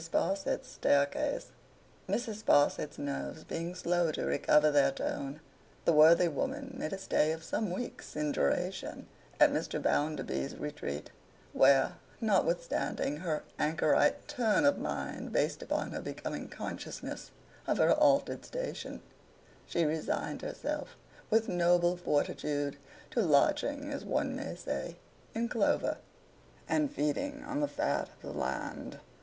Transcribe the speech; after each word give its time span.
SPARSIT'S 0.03 0.67
STAIRCASE 0.67 1.51
MRS. 2.09 2.33
SPARSIT'S 2.33 2.97
nerves 2.97 3.43
being 3.43 3.75
slow 3.75 4.11
to 4.11 4.25
recover 4.25 4.71
their 4.71 4.89
tone, 4.89 5.41
the 5.85 5.93
worthy 5.93 6.27
woman 6.27 6.73
made 6.75 6.91
a 6.91 6.97
stay 6.97 7.31
of 7.31 7.43
some 7.43 7.69
weeks 7.69 8.15
in 8.15 8.31
duration 8.31 9.05
at 9.39 9.51
Mr. 9.51 9.79
Bounderby's 9.79 10.55
retreat, 10.57 11.11
where, 11.53 11.97
notwithstanding 12.19 13.17
her 13.17 13.43
anchorite 13.59 14.27
turn 14.27 14.65
of 14.65 14.79
mind 14.79 15.31
based 15.31 15.61
upon 15.61 15.91
her 15.91 16.01
becoming 16.01 16.49
consciousness 16.49 17.29
of 17.67 17.77
her 17.77 17.91
altered 17.93 18.43
station, 18.43 19.03
she 19.67 19.85
resigned 19.85 20.41
herself 20.41 20.95
with 21.29 21.47
noble 21.47 21.95
fortitude 21.95 22.75
to 23.11 23.21
lodging, 23.21 23.91
as 23.91 24.03
one 24.03 24.35
may 24.35 24.55
say, 24.55 24.95
in 25.35 25.47
clover, 25.47 25.99
and 26.67 26.91
feeding 26.91 27.43
on 27.45 27.59
the 27.59 27.67
fat 27.67 28.09
of 28.09 28.19
the 28.23 28.31
land. 28.33 28.97